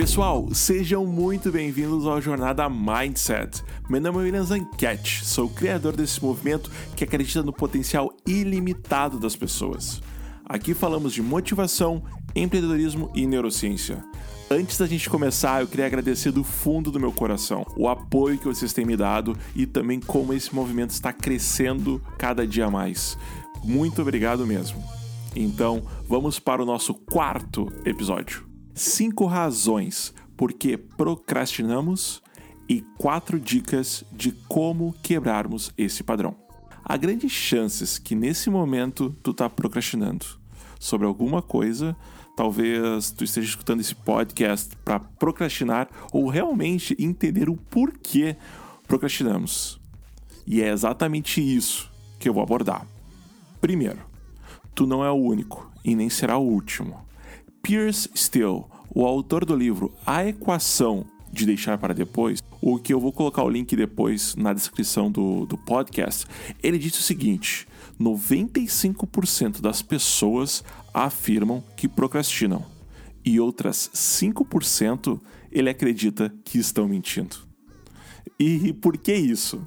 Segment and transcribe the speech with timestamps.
[0.00, 3.62] Pessoal, sejam muito bem-vindos ao Jornada Mindset.
[3.86, 9.20] Meu nome é William Zanquete, sou o criador desse movimento que acredita no potencial ilimitado
[9.20, 10.00] das pessoas.
[10.42, 12.02] Aqui falamos de motivação,
[12.34, 14.02] empreendedorismo e neurociência.
[14.50, 18.46] Antes da gente começar, eu queria agradecer do fundo do meu coração o apoio que
[18.46, 23.18] vocês têm me dado e também como esse movimento está crescendo cada dia mais.
[23.62, 24.82] Muito obrigado mesmo.
[25.36, 28.49] Então, vamos para o nosso quarto episódio.
[28.74, 32.22] Cinco razões por que procrastinamos
[32.68, 36.36] e quatro dicas de como quebrarmos esse padrão.
[36.84, 40.26] Há grandes chances que nesse momento tu tá procrastinando
[40.78, 41.96] sobre alguma coisa.
[42.36, 48.36] Talvez tu esteja escutando esse podcast para procrastinar ou realmente entender o porquê
[48.88, 49.80] procrastinamos.
[50.46, 52.86] E é exatamente isso que eu vou abordar.
[53.60, 54.00] Primeiro,
[54.74, 57.04] tu não é o único e nem será o último.
[57.62, 58.64] Pierce Steele,
[58.94, 63.42] o autor do livro A Equação de Deixar para Depois, o que eu vou colocar
[63.42, 66.26] o link depois na descrição do, do podcast,
[66.62, 67.66] ele disse o seguinte:
[68.00, 72.64] 95% das pessoas afirmam que procrastinam
[73.24, 75.20] e outras 5%
[75.52, 77.36] ele acredita que estão mentindo.
[78.38, 79.66] E por que isso?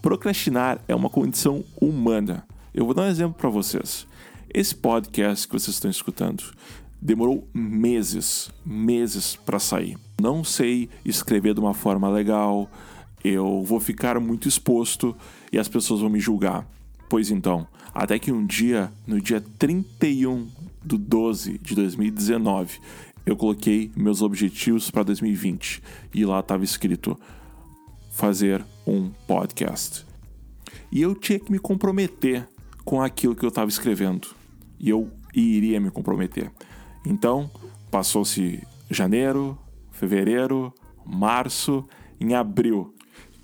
[0.00, 2.46] Procrastinar é uma condição humana.
[2.74, 4.06] Eu vou dar um exemplo para vocês.
[4.52, 6.42] Esse podcast que vocês estão escutando,
[7.02, 9.98] demorou meses, meses para sair.
[10.20, 12.70] Não sei escrever de uma forma legal,
[13.24, 15.16] eu vou ficar muito exposto
[15.52, 16.64] e as pessoas vão me julgar.
[17.08, 20.48] Pois então, até que um dia, no dia 31
[20.84, 22.78] do 12 de 2019,
[23.26, 25.82] eu coloquei meus objetivos para 2020
[26.14, 27.18] e lá estava escrito
[28.12, 30.06] fazer um podcast.
[30.90, 32.48] E eu tinha que me comprometer
[32.84, 34.28] com aquilo que eu estava escrevendo.
[34.78, 36.50] E eu iria me comprometer.
[37.04, 37.50] Então,
[37.90, 39.58] passou-se janeiro,
[39.90, 40.72] fevereiro,
[41.04, 41.84] março,
[42.20, 42.94] em abril.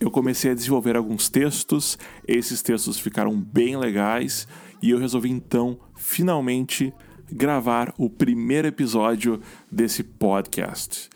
[0.00, 4.46] Eu comecei a desenvolver alguns textos, esses textos ficaram bem legais
[4.80, 6.92] e eu resolvi então finalmente
[7.30, 11.10] gravar o primeiro episódio desse podcast.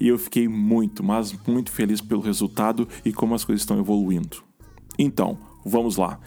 [0.00, 4.42] E eu fiquei muito, mas muito feliz pelo resultado e como as coisas estão evoluindo.
[4.96, 6.20] Então, vamos lá.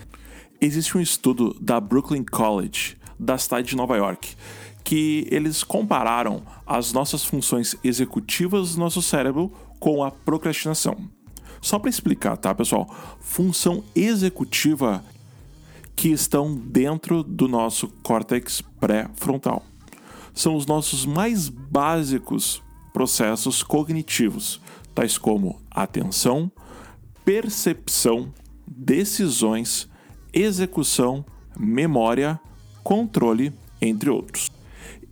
[0.59, 4.35] Existe um estudo da Brooklyn College, da cidade de Nova York,
[4.83, 10.97] que eles compararam as nossas funções executivas do nosso cérebro com a procrastinação.
[11.61, 12.89] Só para explicar, tá, pessoal?
[13.19, 15.03] Função executiva
[15.95, 19.63] que estão dentro do nosso córtex pré-frontal.
[20.33, 24.59] São os nossos mais básicos processos cognitivos,
[24.95, 26.51] tais como atenção,
[27.23, 28.33] percepção,
[28.67, 29.87] decisões,
[30.33, 31.25] execução,
[31.57, 32.39] memória,
[32.83, 34.49] controle, entre outros.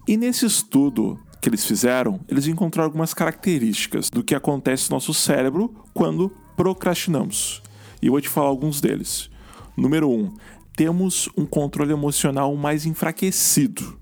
[0.10, 5.14] E nesse estudo que eles fizeram, eles encontraram algumas características do que acontece no nosso
[5.14, 7.62] cérebro quando procrastinamos.
[8.02, 9.30] E eu vou te falar alguns deles.
[9.78, 10.12] Número 1.
[10.12, 10.34] Um,
[10.76, 14.00] temos um controle emocional mais enfraquecido.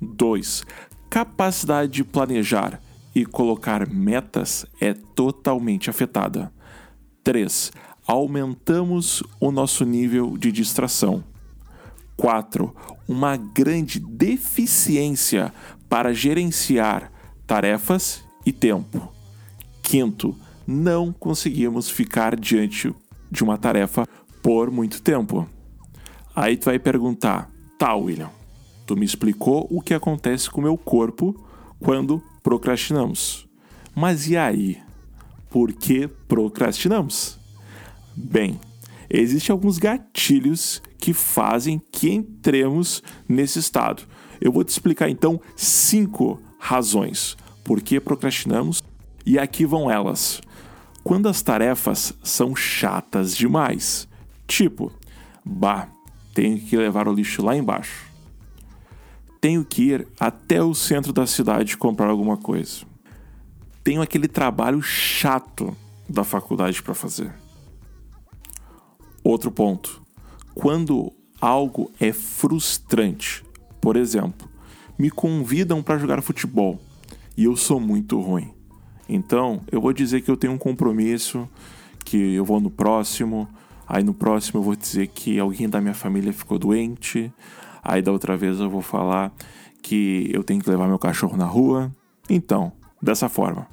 [0.00, 0.64] 2.
[1.10, 2.80] Capacidade de planejar
[3.14, 6.50] e colocar metas é totalmente afetada.
[7.22, 7.70] 3.
[8.06, 11.22] Aumentamos o nosso nível de distração.
[12.16, 12.74] 4.
[13.08, 15.52] Uma grande deficiência
[15.88, 17.12] para gerenciar
[17.46, 19.12] tarefas e tempo.
[19.82, 20.36] Quinto,
[20.66, 22.94] não conseguimos ficar diante
[23.30, 24.08] de uma tarefa
[24.42, 25.48] por muito tempo.
[26.34, 28.30] Aí tu vai perguntar: tá, William,
[28.86, 31.34] tu me explicou o que acontece com o meu corpo
[31.78, 33.46] quando procrastinamos.
[33.94, 34.78] Mas e aí?
[35.50, 37.38] Por que procrastinamos?
[38.16, 38.58] Bem,
[39.08, 44.02] existem alguns gatilhos que fazem que entremos nesse estado.
[44.40, 48.82] Eu vou te explicar então cinco razões por que procrastinamos
[49.24, 50.40] e aqui vão elas.
[51.02, 54.08] Quando as tarefas são chatas demais,
[54.46, 54.90] tipo,
[55.44, 55.88] bah,
[56.34, 58.10] tenho que levar o lixo lá embaixo.
[59.40, 62.86] Tenho que ir até o centro da cidade comprar alguma coisa.
[63.82, 65.76] Tenho aquele trabalho chato
[66.08, 67.43] da faculdade para fazer.
[69.24, 70.04] Outro ponto
[70.54, 73.44] quando algo é frustrante,
[73.80, 74.48] por exemplo,
[74.98, 76.80] me convidam para jogar futebol
[77.36, 78.52] e eu sou muito ruim.
[79.08, 81.48] Então, eu vou dizer que eu tenho um compromisso,
[82.04, 83.48] que eu vou no próximo,
[83.86, 87.32] aí no próximo eu vou dizer que alguém da minha família ficou doente,
[87.82, 89.34] aí da outra vez eu vou falar
[89.82, 91.94] que eu tenho que levar meu cachorro na rua.
[92.30, 92.72] Então,
[93.02, 93.66] dessa forma.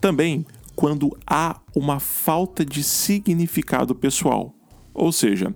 [0.00, 0.46] Também
[0.76, 4.54] quando há uma falta de significado pessoal.
[4.92, 5.54] Ou seja,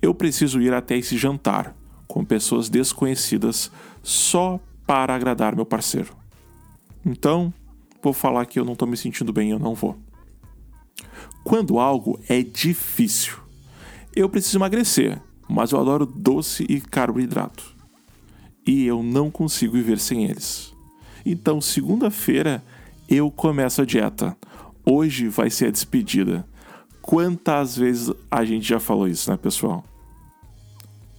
[0.00, 1.76] eu preciso ir até esse jantar
[2.08, 3.70] com pessoas desconhecidas
[4.02, 6.16] só para agradar meu parceiro.
[7.04, 7.52] Então,
[8.02, 9.96] vou falar que eu não estou me sentindo bem, eu não vou.
[11.44, 13.38] Quando algo é difícil,
[14.14, 17.76] eu preciso emagrecer, mas eu adoro doce e carboidrato.
[18.66, 20.72] E eu não consigo viver sem eles.
[21.26, 22.62] Então, segunda-feira,
[23.08, 24.36] eu começo a dieta.
[24.84, 26.46] Hoje vai ser a despedida.
[27.00, 29.84] Quantas vezes a gente já falou isso, né, pessoal?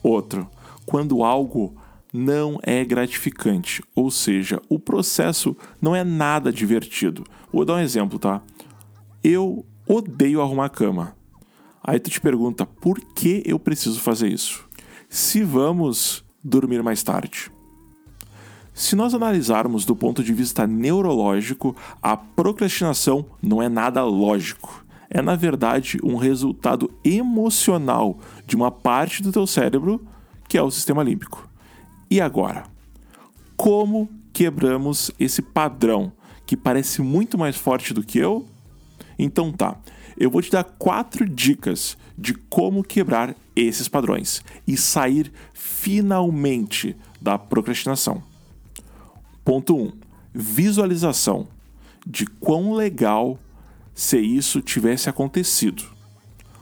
[0.02, 0.50] Outro,
[0.86, 1.76] quando algo
[2.14, 7.24] não é gratificante, ou seja, o processo não é nada divertido.
[7.52, 8.42] Vou dar um exemplo, tá?
[9.24, 11.16] Eu odeio arrumar cama.
[11.84, 14.64] Aí tu te pergunta, por que eu preciso fazer isso?
[15.10, 17.52] Se vamos dormir mais tarde.
[18.74, 24.84] Se nós analisarmos do ponto de vista neurológico, a procrastinação não é nada lógico.
[25.12, 28.18] É, na verdade, um resultado emocional
[28.48, 30.04] de uma parte do teu cérebro,
[30.50, 31.48] que é o sistema límbico.
[32.10, 32.64] E agora?
[33.56, 36.12] Como quebramos esse padrão
[36.44, 38.48] que parece muito mais forte do que eu?
[39.20, 39.78] Então tá,
[40.18, 47.38] eu vou te dar quatro dicas de como quebrar esses padrões e sair finalmente da
[47.38, 48.33] procrastinação.
[49.44, 49.82] Ponto 1.
[49.82, 49.92] Um,
[50.34, 51.48] visualização
[52.06, 53.38] de quão legal
[53.94, 55.84] se isso tivesse acontecido.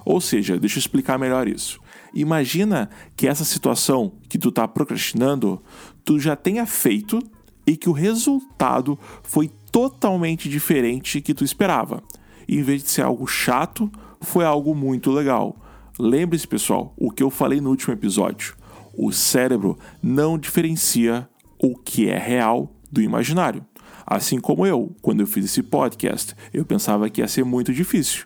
[0.04, 1.80] Ou seja, deixa eu explicar melhor isso.
[2.14, 5.62] Imagina que essa situação que tu está procrastinando,
[6.04, 7.20] tu já tenha feito
[7.66, 12.04] e que o resultado foi totalmente diferente que tu esperava.
[12.50, 13.90] em vez de ser algo chato,
[14.20, 15.56] foi algo muito legal.
[15.98, 18.56] Lembre-se, pessoal, o que eu falei no último episódio.
[18.94, 21.30] O cérebro não diferencia
[21.62, 23.64] o que é real do imaginário.
[24.06, 28.26] Assim como eu, quando eu fiz esse podcast, eu pensava que ia ser muito difícil.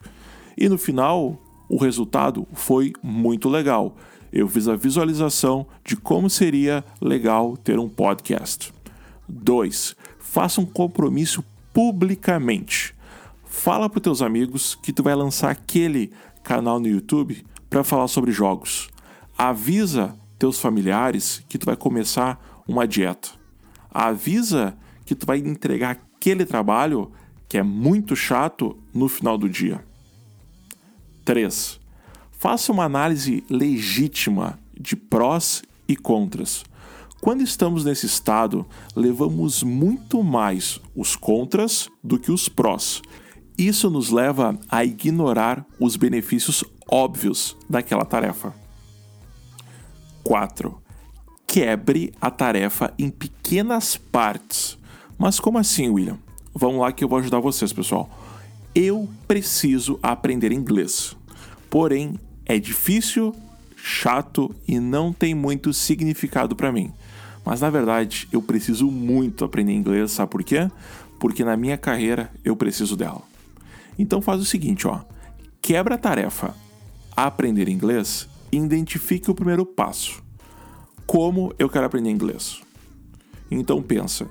[0.58, 1.38] E no final,
[1.70, 3.96] o resultado foi muito legal.
[4.32, 8.74] Eu fiz a visualização de como seria legal ter um podcast.
[9.28, 9.96] 2.
[10.18, 11.44] Faça um compromisso
[11.74, 12.96] publicamente.
[13.44, 16.12] Fala para teus amigos que tu vai lançar aquele
[16.44, 18.90] canal no YouTube para falar sobre jogos.
[19.38, 23.46] Avisa teus familiares que tu vai começar uma dieta
[23.96, 27.14] avisa que tu vai entregar aquele trabalho
[27.48, 29.86] que é muito chato no final do dia.
[31.24, 31.80] 3.
[32.32, 36.66] Faça uma análise legítima de prós e contras.
[37.22, 43.02] Quando estamos nesse estado, levamos muito mais os contras do que os prós.
[43.58, 48.54] Isso nos leva a ignorar os benefícios óbvios daquela tarefa.
[50.24, 50.85] 4
[51.48, 54.78] quebre a tarefa em pequenas partes.
[55.18, 56.18] Mas como assim, William?
[56.54, 58.10] Vamos lá que eu vou ajudar vocês, pessoal.
[58.74, 61.16] Eu preciso aprender inglês.
[61.70, 63.34] Porém, é difícil,
[63.76, 66.92] chato e não tem muito significado para mim.
[67.46, 70.70] Mas na verdade, eu preciso muito aprender inglês, sabe por quê?
[71.20, 73.22] Porque na minha carreira eu preciso dela.
[73.98, 75.02] Então faz o seguinte, ó.
[75.62, 76.56] Quebra a tarefa
[77.16, 80.25] aprender inglês identifique o primeiro passo
[81.06, 82.62] como eu quero aprender inglês.
[83.50, 84.28] Então pensa,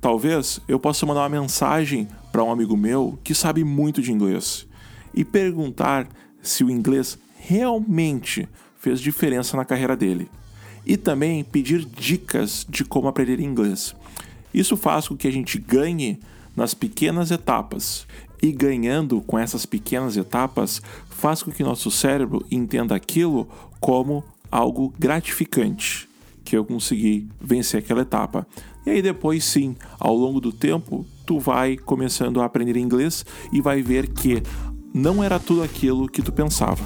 [0.00, 4.66] talvez eu possa mandar uma mensagem para um amigo meu que sabe muito de inglês
[5.14, 6.06] e perguntar
[6.42, 8.48] se o inglês realmente
[8.78, 10.30] fez diferença na carreira dele.
[10.86, 13.94] E também pedir dicas de como aprender inglês.
[14.54, 16.18] Isso faz com que a gente ganhe
[16.56, 18.06] nas pequenas etapas.
[18.40, 23.48] E ganhando com essas pequenas etapas, faz com que nosso cérebro entenda aquilo
[23.80, 26.07] como algo gratificante
[26.48, 28.46] que eu consegui vencer aquela etapa.
[28.86, 33.60] E aí depois sim, ao longo do tempo, tu vai começando a aprender inglês e
[33.60, 34.42] vai ver que
[34.94, 36.82] não era tudo aquilo que tu pensava.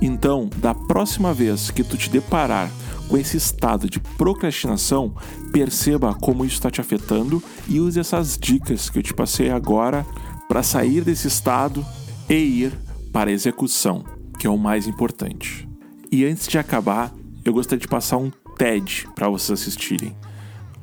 [0.00, 2.70] Então, da próxima vez que tu te deparar
[3.08, 5.12] com esse estado de procrastinação,
[5.52, 10.06] perceba como isso está te afetando e use essas dicas que eu te passei agora
[10.48, 11.84] para sair desse estado
[12.30, 12.72] e ir
[13.12, 14.04] para a execução,
[14.38, 15.68] que é o mais importante.
[16.10, 17.12] E antes de acabar,
[17.44, 18.30] eu gostaria de passar um
[18.62, 20.14] TED para vocês assistirem.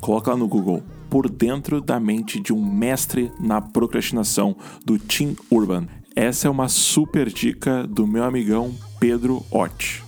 [0.01, 4.53] Coloca lá no Google Por Dentro da Mente de um Mestre na Procrastinação,
[4.85, 5.87] do Tim Urban.
[6.13, 10.03] Essa é uma super dica do meu amigão Pedro Ott.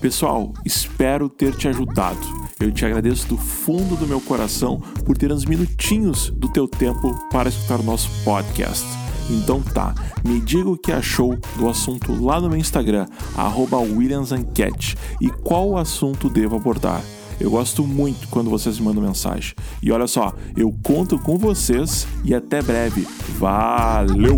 [0.00, 2.24] Pessoal, espero ter te ajudado.
[2.60, 7.12] Eu te agradeço do fundo do meu coração por ter uns minutinhos do teu tempo
[7.32, 9.07] para escutar o nosso podcast.
[9.28, 9.94] Então tá,
[10.24, 13.06] me diga o que achou do assunto lá no meu Instagram,
[13.78, 17.02] WilliamsAnquete, e qual assunto devo abordar.
[17.40, 19.54] Eu gosto muito quando vocês me mandam mensagem.
[19.82, 23.06] E olha só, eu conto com vocês e até breve.
[23.38, 24.36] Valeu!